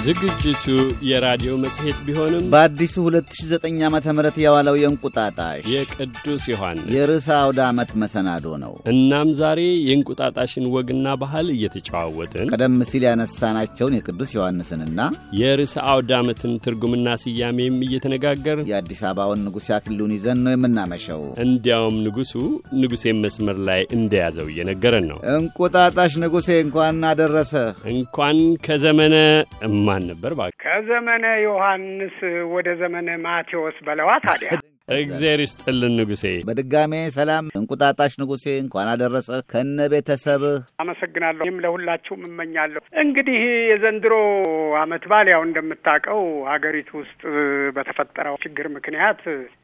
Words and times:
ዝግጅቱ 0.00 0.64
የራዲዮ 1.06 1.52
መጽሔት 1.62 1.98
ቢሆንም 2.06 2.44
በአዲሱ 2.52 2.94
2009 3.06 3.80
ዓ 3.86 4.16
ም 4.16 4.42
የዋለው 4.42 4.74
የእንቁጣጣሽ 4.78 5.62
የቅዱስ 5.72 6.44
ዮሐንስ 6.50 6.84
የርዕሰ 6.94 7.28
አውደ 7.38 7.60
ዓመት 7.66 7.90
መሰናዶ 8.02 8.46
ነው። 8.62 8.72
እናም 8.92 9.28
ዛሬ 9.40 9.58
የእንቁጣጣሽን 9.86 10.66
ወግና 10.74 11.14
ባህል 11.22 11.48
እየተጨዋወትን 11.54 12.50
ቀደም 12.52 12.76
ሲል 12.90 13.04
ያነሳናቸውን 13.08 13.96
የቅዱስ 13.98 14.32
ዮሐንስንና 14.36 15.00
የርዕሰ 15.40 15.76
አውደ 15.92 16.12
ዓመትን 16.20 16.54
ትርጉምና 16.64 17.16
ስያሜም 17.22 17.76
እየተነጋገር 17.86 18.60
የአዲስ 18.70 19.02
አበባውን 19.04 19.44
ንጉሥ 19.46 19.68
ያክሊሉን 19.74 20.14
ይዘን 20.16 20.40
ነው 20.44 20.54
የምናመሸው። 20.56 21.22
እንዲያውም 21.44 21.98
ንጉሡ 22.06 22.32
ንጉሴን 22.80 23.20
መስመር 23.24 23.60
ላይ 23.68 23.82
እንደያዘው 23.98 24.48
እየነገረን 24.52 25.08
ነው። 25.12 25.20
እንቁጣጣሽ 25.34 26.14
ንጉሴ 26.22 26.48
እንኳን 26.64 27.04
አደረሰ። 27.10 27.54
እንኳን 27.92 28.36
ከዘመነ 28.66 29.14
እማን 29.88 30.02
ነበር 30.08 30.32
ከዘመነ 30.62 31.26
ዮሐንስ 31.42 32.16
ወደ 32.52 32.68
ዘመነ 32.80 33.10
ማቴዎስ 33.22 33.76
በለዋ 33.86 34.10
ታዲያ 34.24 34.50
እግዚአብሔር 34.96 35.40
ይስጥልን 35.42 35.94
ንጉሴ። 35.98 36.22
በድጋሜ 36.46 36.92
ሰላም 37.16 37.48
እንቁጣጣሽ 37.58 38.12
ንጉሴ 38.20 38.44
እንኳን 38.60 38.86
አደረሰ 38.92 39.28
ከነ 39.50 39.86
ቤተሰብህ። 39.92 40.54
አመሰግናለሁ። 40.82 41.44
ይህም 41.44 41.58
ለሁላችሁም 41.64 42.22
እመኛለሁ። 42.28 42.80
እንግዲህ 43.02 43.36
የዘንድሮ 43.70 44.14
ዓመት 44.82 45.04
በዓል 45.10 45.28
ያው 45.32 45.42
እንደምታውቀው 45.48 46.22
ሀገሪቱ 46.52 46.90
ውስጥ 47.02 47.20
በተፈጠረው 47.76 48.38
ችግር 48.44 48.68
ምክንያት 48.76 49.20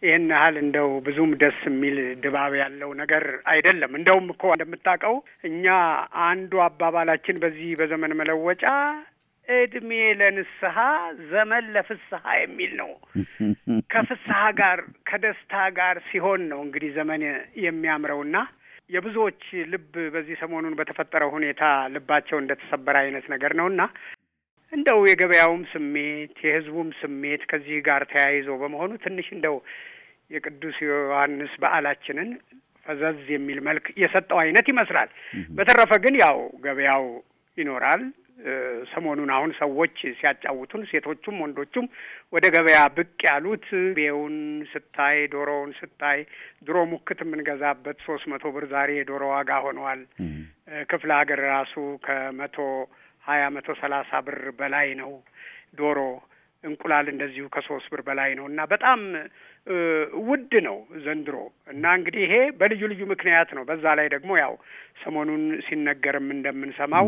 ይህን 0.06 0.28
ያህል 0.34 0.58
እንደው 0.64 0.90
ብዙም 1.08 1.32
ደስ 1.42 1.60
የሚል 1.70 1.96
ድባብ 2.24 2.54
ያለው 2.62 2.92
ነገር 3.00 3.24
አይደለም። 3.52 3.96
እንደውም 4.00 4.28
እኮ 4.34 4.44
እንደምታውቀው 4.54 5.16
እኛ 5.44 5.66
አንዱ 6.28 6.52
አባባላችን 6.68 7.42
በዚህ 7.44 7.72
በዘመን 7.80 8.18
መለወጫ 8.20 8.64
እድሜ 9.48 9.90
ለንስሐ 10.18 10.76
ዘመን 11.30 11.64
ለፍስሐ 11.74 12.24
የሚል 12.40 12.72
ነው። 12.80 12.90
ከፍስሐ 13.94 14.40
ጋር 14.60 14.78
ከደስታ 15.08 15.54
ጋር 15.78 15.96
ሲሆን 16.08 16.42
ነው 16.52 16.60
እንግዲህ 16.66 16.90
ዘመን 16.96 17.22
የሚያምረውና 17.64 18.36
የብዙዎች 18.90 19.42
ልብ 19.70 19.92
በዚህ 20.14 20.36
ሰሞኑን 20.42 20.76
በተፈጠረው 20.78 21.30
ሁኔታ 21.36 21.62
ልባቸው 21.94 22.38
እንደተሰበረ 22.40 22.96
አይነት 23.04 23.26
ነገር 23.34 23.52
ነውና 23.60 23.82
እንደው 24.72 24.98
የገበያውም 25.08 25.62
ስሜት 25.72 26.36
የሕዝቡም 26.44 26.88
ስሜት 27.00 27.42
ከዚህ 27.50 27.76
ጋር 27.88 28.02
ተያይዞ 28.12 28.50
በመሆኑ 28.62 28.92
ትንሽ 29.04 29.26
እንደው 29.36 29.56
የቅዱስ 30.30 30.76
ዮሐንስ 30.84 31.52
በዓላችንን 31.62 32.30
ፈዘዝ 32.86 33.20
የሚል 33.34 33.58
መልክ 33.68 33.86
የሰጠው 34.02 34.38
አይነት 34.42 34.66
ይመስላል። 34.72 35.10
በተረፈ 35.56 35.92
ግን 36.04 36.14
ያው 36.22 36.36
ገበያው 36.64 37.04
ይኖራል። 37.58 38.02
ሰሞኑን 38.92 39.30
አሁን 39.34 39.50
ሰዎች 39.60 39.96
ሲያጫውቱን 40.18 40.82
ሴቶቹም 40.90 41.36
ወንዶቹም 41.44 41.86
ወደ 42.32 42.44
ገበያ 42.54 42.80
ብቅ 42.96 43.08
ያሉት 43.28 43.66
ቤውን 43.96 44.36
ስታይ 44.72 45.18
ዶሮውን 45.34 45.72
ስታይ 45.78 46.20
ድሮ 46.66 46.76
ሙክት 46.92 47.20
የምንገዛበት 47.24 47.98
ሶስት 48.06 48.26
መቶ 48.32 48.52
ብር 48.56 48.66
ዛሬ 48.72 48.90
የዶሮ 48.98 49.24
ዋጋ 49.32 49.60
ሆነዋል። 49.66 50.02
ክፍለ 50.90 51.10
ሀገር 51.20 51.42
ራሱ 51.50 51.74
ከመቶ 52.06 52.58
ሀያ 53.24 53.42
መቶ 53.54 53.68
ሰላሳ 53.82 54.12
ብር 54.26 54.38
በላይ 54.58 54.88
ነው 55.02 55.12
ዶሮ። 55.78 55.98
እንቁላል 56.64 57.06
እንደዚሁ 57.12 57.44
ከሶስት 57.54 57.88
ብር 57.92 58.00
በላይ 58.06 58.30
ነው 58.38 58.44
እና 58.50 58.60
በጣም 58.70 59.00
ውድ 60.26 60.52
ነው 60.66 60.76
ዘንድሮ 61.04 61.36
እና 61.68 61.84
እንግዲህ 61.98 62.22
ይሄ 62.26 62.34
በልዩ 62.58 62.82
ልዩ 62.92 63.02
ምክንያት 63.12 63.50
ነው። 63.56 63.64
በዛ 63.68 63.84
ላይ 63.98 64.06
ደግሞ 64.14 64.30
ያው 64.40 64.54
ሰሞኑን 65.04 65.44
ሲነገርም 65.66 66.28
እንደምንሰማው 66.36 67.06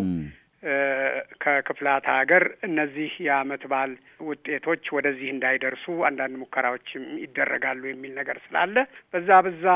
ከክፍላተ 1.42 2.06
ሀገር 2.16 2.44
እነዚህ 2.68 3.10
የዓመት 3.26 3.62
በዓል 3.70 3.92
ውጤቶች 4.28 4.84
ወደዚህ 4.96 5.28
እንዳይደርሱ 5.32 5.84
አንዳንድ 6.08 6.34
ሙከራዎችም 6.42 7.04
ይደረጋሉ 7.24 7.82
የሚል 7.88 8.12
ነገር 8.20 8.38
ስላለ 8.46 8.76
በዛ 9.14 9.30
በዛ 9.46 9.66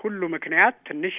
ሁሉ 0.00 0.20
ምክንያት 0.34 0.76
ትንሽ 0.88 1.16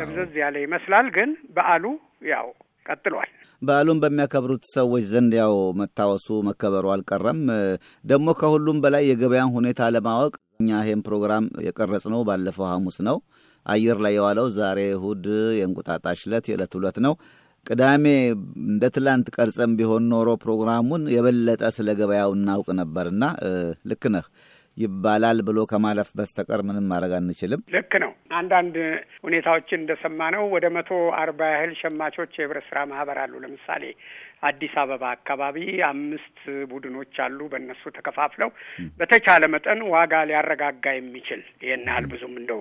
ደብዘዝ 0.00 0.34
ያለ 0.42 0.56
ይመስላል። 0.64 1.08
ግን 1.16 1.30
በዓሉ 1.56 1.84
ያው 2.30 2.48
ቀጥሏል። 2.86 3.30
በዓሉን 3.62 3.98
በሚያከብሩት 4.02 4.64
ሰዎች 4.74 5.04
ዘንድ 5.10 5.32
ያው 5.40 5.54
መታወሱ 5.80 6.28
መከበሩ 6.48 6.86
አልቀረም። 6.94 7.40
ደግሞ 8.04 8.28
ከሁሉም 8.40 8.78
በላይ 8.84 9.04
የገበያን 9.08 9.52
ሁኔታ 9.56 9.90
ለማወቅ 9.96 10.32
እኛ 10.60 10.70
ይህን 10.80 11.02
ፕሮግራም 11.06 11.44
የቀረጽነው 11.66 12.22
ባለፈው 12.28 12.66
ሐሙስ 12.70 12.98
ነው። 13.08 13.18
አየር 13.66 13.98
ላይ 14.04 14.12
የዋለው 14.16 14.46
ዛሬ 14.56 14.80
እሁድ 14.94 15.24
የእንቁጣጣሽ 15.58 16.20
ዕለት 16.28 16.46
የዕለት 16.50 16.74
ዕለት 16.78 16.98
ነው። 17.06 17.14
ቅዳሜ 17.66 18.04
እንደ 18.64 18.84
ትላንት 18.94 19.26
ቀርጸም 19.36 19.72
ቢሆን 19.78 20.04
ኖሮ 20.12 20.28
ፕሮግራሙን 20.42 21.02
የበለጠ 21.14 21.62
ስለ 21.76 21.90
ገበያው 21.98 22.32
እናውቅ 22.36 22.68
ነበርና 22.80 23.24
ልክ 23.90 24.04
ነህ 24.14 24.26
ይባላል 24.76 25.38
ብሎ 25.46 25.58
ከማለፍ 25.70 26.08
በስተቀር 26.18 26.60
ምንም 26.66 26.86
ማድረግ 26.90 27.12
አንችልም። 27.18 27.62
ልክ 27.74 27.92
ነው። 28.02 28.10
አንዳንድ 28.38 28.76
ሁኔታዎችን 29.24 29.80
እንደሰማነው 29.80 30.44
ወደ 30.54 30.66
መቶ 30.76 30.90
አርባ 31.20 31.40
ያህል 31.52 31.72
ሸማቾች 31.80 32.32
የህብረት 32.38 32.66
ስራ 32.68 32.80
ማህበር 32.90 33.18
አሉ። 33.22 33.32
ለምሳሌ 33.44 33.84
አዲስ 34.48 34.74
አበባ 34.82 35.04
አካባቢ 35.16 35.56
አምስት 35.90 36.38
ቡድኖች 36.70 37.16
አሉ። 37.24 37.48
በእነሱ 37.52 37.82
ተከፋፍለው 37.96 38.50
በተቻለ 39.00 39.44
መጠን 39.54 39.82
ዋጋ 39.94 40.22
ሊያረጋጋ 40.30 40.86
የሚችል 40.96 41.42
ይህን 41.64 41.84
ያህል 41.90 42.06
ብዙም 42.12 42.36
እንደው 42.40 42.59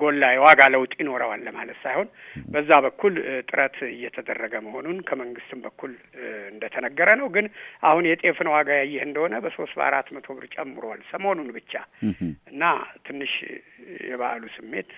የጎላ 0.00 0.24
የዋጋ 0.32 0.60
ለውጥ 0.72 0.92
ይኖረዋል 1.00 1.40
ለማለት 1.46 1.78
ሳይሆን 1.82 2.08
በዛ 2.46 2.70
በኩል 2.84 3.14
ጥረት 3.48 3.76
እየተደረገ 3.88 4.54
መሆኑን 4.66 4.98
ከመንግስትም 5.08 5.60
በኩል 5.66 5.92
እንደተነገረ 6.52 7.08
ነው። 7.20 7.28
ግን 7.34 7.46
አሁን 7.88 8.08
የጤፍን 8.10 8.48
ዋጋ 8.54 8.68
ያየህ 8.80 9.02
እንደሆነ 9.06 9.34
በሶስት 9.44 9.74
በአራት 9.78 10.08
መቶ 10.16 10.28
ብር 10.36 10.46
ጨምሯል 10.54 11.00
ሰሞኑን 11.10 11.50
ብቻ 11.56 11.72
እና 12.52 12.62
ትንሽ 13.06 13.34
የበዓሉ 14.08 14.44
ስሜት 14.56 14.90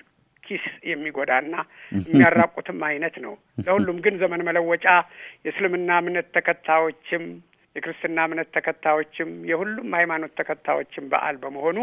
ኪስ 0.42 0.62
የሚጎዳና 0.90 1.54
የሚያራቁትም 2.04 2.80
አይነት 2.88 3.16
ነው። 3.24 3.34
ለሁሉም 3.66 3.98
ግን 4.04 4.14
ዘመን 4.22 4.46
መለወጫ 4.48 4.86
የእስልምና 5.44 5.98
እምነት 6.02 6.28
ተከታዮችም 6.36 7.24
የክርስትና 7.76 8.24
እምነት 8.26 8.48
ተከታዮችም 8.56 9.30
የሁሉም 9.50 9.94
ሃይማኖት 9.98 10.32
ተከታዮችም 10.40 11.04
በዓል 11.12 11.36
በመሆኑ 11.42 11.78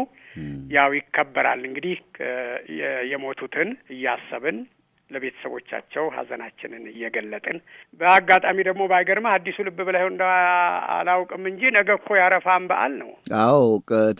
ያው 0.76 0.90
ይከበራል። 0.98 1.62
እንግዲህ 1.68 1.96
የሞቱትን 3.12 3.70
እያሰብን 3.94 4.58
ለቤተሰቦቻቸው 5.10 6.04
ሀዘናችንን 6.16 6.84
እየገለጥን 6.92 7.58
በአጋጣሚ 8.00 8.58
ደግሞ 8.68 8.82
ባይገርምህ 8.90 9.32
አዲሱ 9.34 9.58
ልብ 9.66 9.78
ብለህ 9.88 10.04
እንደ 10.10 10.22
አላውቅም 10.96 11.44
እንጂ 11.50 11.62
ነገ 11.76 11.88
እኮ 11.98 12.08
ያረፋን 12.20 12.66
በዓል 12.70 12.92
ነው። 13.00 13.10
አዎ 13.42 13.62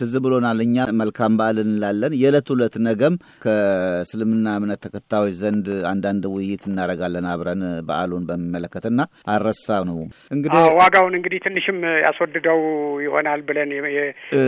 ትዝ 0.01 0.13
ብሎናል። 0.25 0.59
እኛ 0.65 0.77
መልካም 1.01 1.35
በዓል 1.39 1.57
እንላለን። 1.65 2.15
የዕለት 2.21 2.49
ሁለት 2.53 2.75
ነገም 2.87 3.15
ከእስልምና 3.45 4.47
እምነት 4.59 4.81
ተከታዮች 4.85 5.35
ዘንድ 5.41 5.67
አንዳንድ 5.91 6.23
ውይይት 6.33 6.65
እናደርጋለን 6.71 7.27
አብረን 7.31 7.61
በዓሉን 7.87 8.27
በሚመለከትና 8.29 8.99
አረሳ 9.33 9.67
ነው 9.89 9.99
እንግዲህ 10.31 10.61
ዋጋውን 10.81 11.15
እንግዲህ 11.19 11.39
ትንሽም 11.45 11.77
ያስወድደው 12.05 12.61
ይሆናል 13.05 13.41
ብለን 13.47 13.69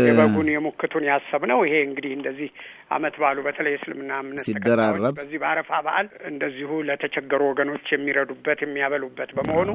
የበጉን 0.08 0.50
የሙክቱን 0.54 1.06
ያሰብነው 1.10 1.60
ይሄ 1.68 1.75
እንግዲህ 1.88 2.12
እንደዚህ 2.18 2.50
አመት 2.94 3.16
በዓሉ 3.22 3.40
በተለይ 3.46 3.74
እስልምና 3.78 4.12
እምነት 4.22 4.46
ሲደራረብ 4.48 5.16
በዚህ 5.18 5.38
በአረፋ 5.44 5.72
በዓል 5.86 6.08
እንደዚሁ 6.30 6.70
ለተቸገሩ 6.88 7.42
ወገኖች 7.50 7.86
የሚረዱበት 7.94 8.59
የሚያበሉበት 8.64 9.31
በመሆኑ 9.38 9.70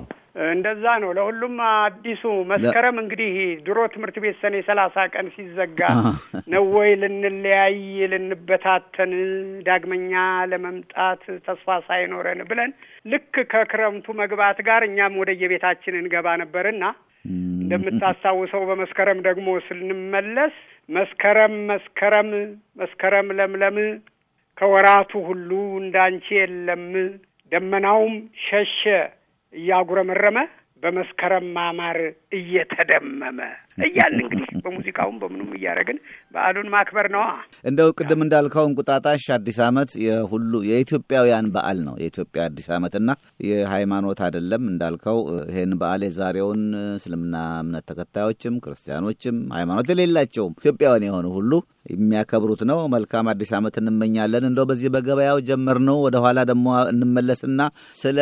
እንደዛ 0.49 0.85
ነው። 1.03 1.11
ለሁሉም 1.19 1.55
አዲሱ 1.69 2.23
መስከረም 2.51 2.97
እንግዲህ 3.03 3.33
ድሮ 3.67 3.79
ትምህርት 3.95 4.17
ቤት 4.25 4.37
ሰኔ 4.43 4.57
ሰላሳ 4.69 5.07
ቀን 5.15 5.29
ሲዘጋ 5.37 5.81
ነው 6.55 6.65
ወይ 6.77 6.91
ልንለያይ 7.03 7.79
ልንበታተን 8.13 9.13
ዳግመኛ 9.69 10.13
ለመምጣት 10.53 11.25
ተስፋ 11.49 11.79
ሳይኖረን 11.89 12.43
ብለን 12.51 12.73
ልክ 13.07 13.35
ከክረምቱ 13.53 14.07
መግባት 14.21 14.59
ጋር 14.69 14.83
እኛም 14.89 15.19
ወደ 15.23 15.31
የቤታችን 15.43 16.01
እንገባ 16.01 16.37
ነበርና 16.43 16.85
እንደምታስታውሰው 17.69 18.63
በመስከረም 18.69 19.19
ደግሞ 19.27 19.49
ስንመለስ 19.67 20.55
መስከረም 20.89 21.55
መስከረም 21.71 22.29
መስከረም 22.81 23.27
ለምለም 23.39 23.77
ከወራቱ 24.59 25.13
ሁሉ 25.27 25.51
እንዳንቺ 25.81 26.27
የለም። 26.39 26.85
ደመናውም 27.53 28.15
ሸሸ 28.45 28.81
እያጉረመረመ 29.55 30.39
በመስከረም 30.83 31.47
ማማር 31.55 31.99
እየተደመመ 32.33 33.39
እያልን 33.79 34.21
እንግዲህ 34.23 34.47
በሙዚቃውም 34.65 35.17
በምኑም 35.21 35.51
እያደረግን 35.59 35.99
በዓሉን 36.35 36.69
ማክበር 36.75 37.07
ነዋ። 37.15 37.27
እንደው 37.65 37.91
ቅድም 37.99 38.21
እንዳልከው 38.25 38.65
እንቁጣጣሽ 38.69 39.25
አዲስ 39.37 39.59
ዓመት 39.67 39.91
የሁሉ 40.05 40.53
የኢትዮጵያውያን 40.69 41.51
በዓል 41.55 41.79
ነው። 41.87 41.95
የኢትዮጵያ 42.03 42.43
አዲስ 42.49 42.69
ዓመትና 42.77 43.09
የሃይማኖት 43.49 44.21
አይደለም 44.27 44.65
እንዳልከው 44.73 45.19
ይህን 45.51 45.75
በዓል 45.81 46.05
የዛሬውን 46.07 46.63
እስልምና 46.99 47.35
እምነት 47.63 47.87
ተከታዮችም 47.93 48.61
ክርስቲያኖችም 48.65 49.39
ሃይማኖት 49.57 49.91
የሌላቸውም 49.93 50.57
ኢትዮጵያውያን 50.61 51.09
የሆኑ 51.09 51.27
ሁሉ 51.39 51.53
የሚያከብሩት 51.91 52.63
ነው። 52.71 52.79
መልካም 52.95 53.29
አዲስ 53.33 53.51
ዓመት 53.59 53.77
እንመኛለን። 53.81 54.47
እንደው 54.49 54.67
በዚህ 54.71 54.89
በገበያው 54.95 55.39
ጀመር 55.49 55.79
ነው 55.87 55.97
ወደ 56.07 56.17
ኋላ 56.25 56.39
ደግሞ 56.51 56.67
እንመለስና 56.93 57.61
ስለ 58.01 58.19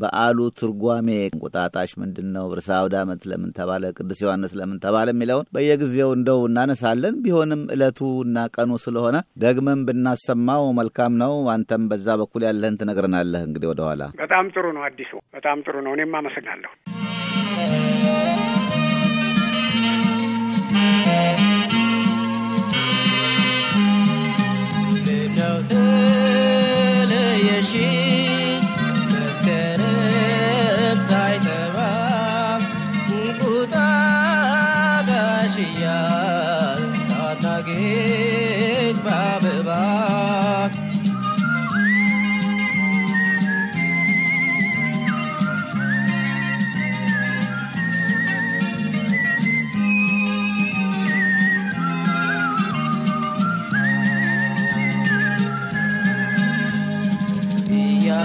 በዓሉ 0.00 0.38
ትርጓሜ 0.58 1.08
እንቁጣጣሽ 1.28 1.92
ምንድን 2.02 2.28
ነው፣ 2.36 2.46
ርዕሰ 2.54 2.70
አውደ 2.78 2.94
ዓመት 3.02 3.22
ለምን 3.38 3.52
ተባለ፣ 3.58 3.84
ቅዱስ 3.96 4.18
ዮሐንስ 4.24 4.52
ለምን 4.58 4.78
ተባለ 4.84 5.08
የሚለውን 5.12 5.46
በየጊዜው 5.54 6.10
እንደው 6.16 6.40
እናነሳለን። 6.48 7.14
ቢሆንም 7.24 7.62
ዕለቱ 7.74 7.98
እና 8.24 8.46
ቀኑ 8.56 8.70
ስለሆነ 8.84 9.16
ደግመን 9.44 9.84
ብናሰማው 9.88 10.64
መልካም 10.80 11.14
ነው። 11.22 11.34
አንተም 11.54 11.84
በዛ 11.92 12.16
በኩል 12.22 12.44
ያለህን 12.48 12.78
ትነግረናለህ። 12.82 13.44
እንግዲህ 13.48 13.70
ወደ 13.72 13.82
ኋላ 13.88 14.02
በጣም 14.22 14.52
ጥሩ 14.54 14.66
ነው። 14.76 14.84
አዲሱ 14.88 15.12
በጣም 15.36 15.64
ጥሩ 15.66 15.76
ነው። 15.86 15.94
እኔም 15.96 16.16
አመሰግናለሁ። 16.20 16.72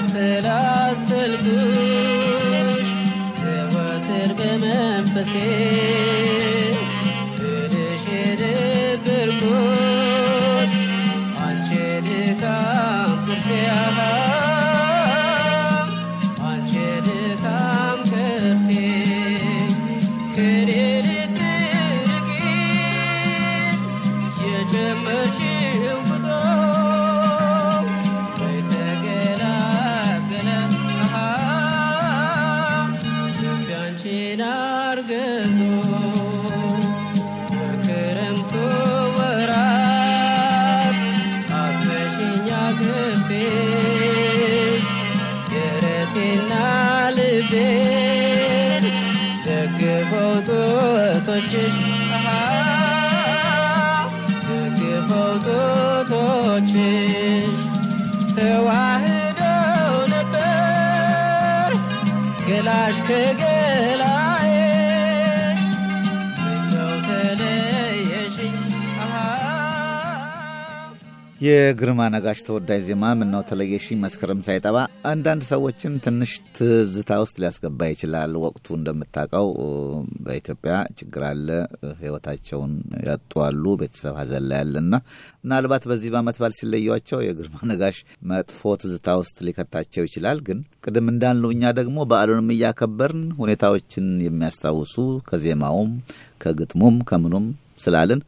ስላሰልኩሽ 0.03 1.59
ዘወትር 3.37 4.31
በመንፈሴ 4.39 5.33
እልሽ 7.51 8.05
የደበርኩት 8.17 9.63
አንቺ 11.45 11.69
ድካም 12.09 13.13
ቅርሴ 13.27 13.51
ግፌሽ 42.80 43.26
ደረቴና 45.52 46.52
ልቤን 47.18 48.86
ደግፈው 49.48 50.34
ጡቶችሽ 50.48 51.76
ተዋህደው 58.38 59.96
ነበር። 60.08 61.72
ገላሽ 62.48 62.98
የግርማ 71.44 72.02
ነጋሽ 72.14 72.40
ተወዳጅ 72.48 72.82
ዜማ 72.88 73.06
ምነው 73.20 73.42
ተለየሽኝ 73.48 73.98
መስከረም 74.04 74.42
ሳይጠባ 74.46 74.78
አንዳንድ 75.10 75.44
ሰዎችን 75.50 75.94
ትንሽ 76.04 76.32
ትዝታ 76.58 77.18
ውስጥ 77.22 77.36
ሊያስገባ 77.42 77.88
ይችላል። 77.92 78.34
ወቅቱ 78.44 78.76
እንደምታውቀው 78.78 79.48
በኢትዮጵያ 80.26 80.74
ችግር 81.00 81.24
አለ። 81.30 81.48
ሕይወታቸውን 82.02 82.74
ያጧሉ። 83.08 83.66
ቤተሰብ 83.82 84.16
ሀዘን 84.20 84.46
ላይ 84.50 84.60
ያለና 84.62 84.94
ምናልባት 85.44 85.86
በዚህ 85.92 86.12
በዓመት 86.14 86.40
በዓል 86.42 86.56
ሲለዩቸው 86.60 87.22
የግርማ 87.28 87.58
ነጋሽ 87.72 88.00
መጥፎ 88.32 88.76
ትዝታ 88.84 89.18
ውስጥ 89.22 89.38
ሊከታቸው 89.48 90.06
ይችላል። 90.08 90.42
ግን 90.48 90.60
ቅድም 90.86 91.10
እንዳልነው 91.14 91.54
እኛ 91.56 91.74
ደግሞ 91.80 91.98
በዓሉንም 92.12 92.54
እያከበርን 92.56 93.24
ሁኔታዎችን 93.42 94.08
የሚያስታውሱ 94.28 94.96
ከዜማውም 95.30 95.92
ከግጥሙም 96.44 96.98
ከምኑም 97.10 97.48
ስላልን 97.84 98.22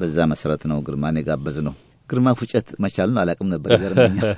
በዛ 0.00 0.18
መሰረት 0.32 0.64
ነው 0.70 0.78
ግርማን 0.86 1.18
የጋበዝ 1.20 1.58
ነው። 1.68 1.74
ግርማ 2.08 2.28
ፉጨት 2.38 2.66
መቻሉን 2.84 3.18
አላውቅም 3.20 3.48
ነበር። 3.52 3.70
ይገርመኛል። 3.74 4.30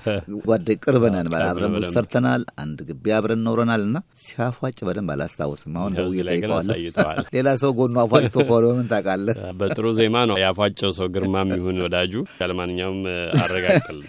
ጓደ 0.45 0.69
ቅርበነን 0.83 1.29
አብረን 1.43 1.73
ብዙ 1.77 1.87
ሰርተናል። 1.93 2.43
አንድ 2.63 2.79
ግቢ 2.89 3.15
አብረን 3.17 3.43
ኖረናል 3.47 3.83
እና 3.89 3.97
ሲያፏጭ 4.25 4.79
በደንብ 4.89 5.11
አላስታውስም። 5.15 5.75
አሁን 5.81 5.97
ደውዬ 5.99 6.21
እጠይቀዋለሁ። 6.25 6.77
ሌላ 7.37 7.49
ሰው 7.63 7.73
ጎኑ 7.79 7.97
አፏጭቶ 8.05 8.37
ከሆነ 8.45 8.67
ምን 8.79 8.87
ታውቃለህ? 8.93 9.39
በጥሩ 9.61 9.87
ዜማ 9.99 10.17
ነው 10.31 10.39
ያፏጨው 10.43 10.93
ሰው 10.99 11.09
ግርማም 11.17 11.51
ይሁን 11.57 11.83
ወዳጁ። 11.87 12.15
ያለማንኛውም 12.43 13.01
አረጋግጥልን 13.41 14.07